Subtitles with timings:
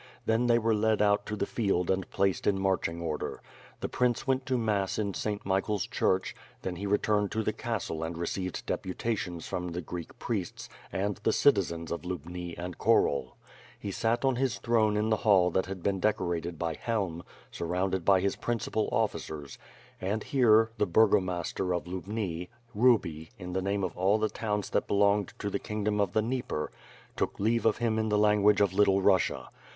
[0.25, 3.39] Then they were led out into the field and placed in marching order.
[3.81, 5.45] The prince went to mass in St.
[5.45, 10.69] Michael's Church; then he returned to the castle and received deputations from the Greek priests,
[10.91, 13.33] and the citizens of Lubni and Khorol.
[13.77, 15.03] He sat on his throne WITH FIRE AND SWORD.
[15.03, 17.21] ^03 in the hall that had been decorated by Helm,
[17.51, 19.59] surrounded by his principal officers;
[20.01, 24.87] and here, the burgomaster of Lubni, Hruby, in the name of all the towns that
[24.87, 26.71] belonged to the kingdom of the Dnieper
[27.15, 29.49] took leave of him in the language of Little Bussia.